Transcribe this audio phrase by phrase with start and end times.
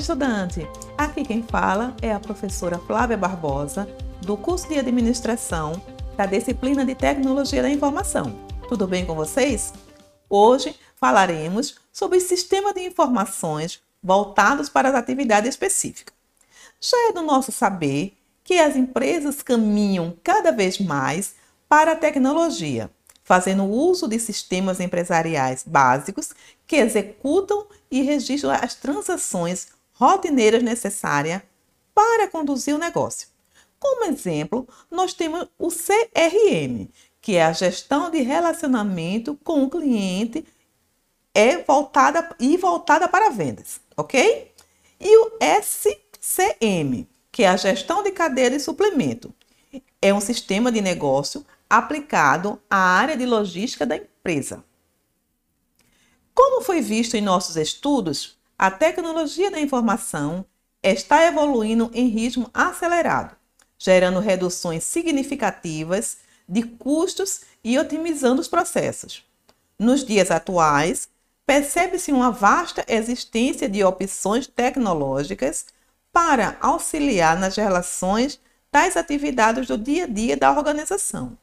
[0.00, 0.68] estudante!
[0.96, 3.88] Aqui quem fala é a professora Flávia Barbosa,
[4.20, 5.80] do curso de Administração
[6.16, 8.38] da disciplina de Tecnologia da Informação.
[8.68, 9.72] Tudo bem com vocês?
[10.28, 16.14] Hoje falaremos sobre sistema de informações voltados para as atividades específicas.
[16.78, 21.34] Já é do nosso saber que as empresas caminham cada vez mais
[21.68, 22.90] para a tecnologia,
[23.24, 26.30] fazendo uso de sistemas empresariais básicos
[26.66, 29.68] que executam e registram as transações
[30.00, 31.42] rotineiras necessárias
[31.94, 33.28] para conduzir o negócio.
[33.78, 36.88] Como exemplo, nós temos o CRM,
[37.20, 40.44] que é a gestão de relacionamento com o cliente
[41.34, 44.52] é voltada e voltada para vendas, ok?
[44.98, 45.32] E o
[45.62, 49.32] SCM, que é a gestão de cadeia de suplemento,
[50.00, 54.64] é um sistema de negócio aplicado à área de logística da empresa.
[56.34, 60.44] Como foi visto em nossos estudos, a tecnologia da informação
[60.82, 63.34] está evoluindo em ritmo acelerado,
[63.78, 69.24] gerando reduções significativas de custos e otimizando os processos.
[69.78, 71.08] Nos dias atuais,
[71.46, 75.64] percebe-se uma vasta existência de opções tecnológicas
[76.12, 78.38] para auxiliar nas relações
[78.70, 81.38] das atividades do dia a dia da organização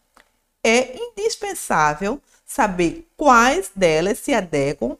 [0.67, 4.97] é indispensável saber quais delas se adequam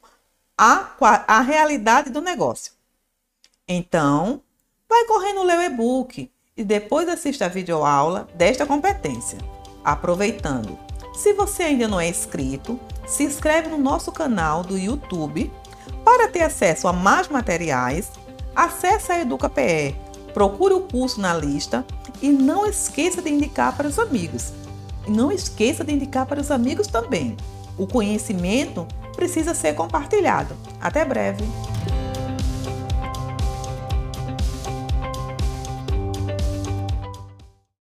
[0.57, 0.89] à,
[1.27, 2.73] à realidade do negócio.
[3.67, 4.41] Então,
[4.89, 9.37] vai correndo ler o e-book e depois assista a videoaula desta competência.
[9.83, 10.77] Aproveitando,
[11.13, 15.51] se você ainda não é inscrito, se inscreve no nosso canal do YouTube
[16.03, 18.11] para ter acesso a mais materiais.
[18.55, 19.95] Acesse a EducaPE,
[20.33, 21.85] procure o curso na lista
[22.21, 24.51] e não esqueça de indicar para os amigos.
[25.05, 27.37] E não esqueça de indicar para os amigos também.
[27.77, 30.55] O conhecimento precisa ser compartilhado.
[30.79, 31.43] Até breve!